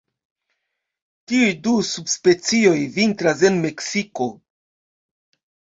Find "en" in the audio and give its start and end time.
3.53-3.63